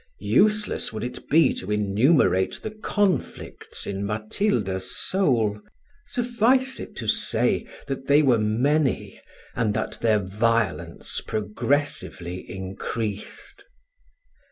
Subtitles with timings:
[0.17, 5.61] Useless would it be to enumerate the conflicts in Matilda's soul:
[6.07, 9.21] suffice it to say, that they were many,
[9.55, 13.63] and that their violence progressively increased.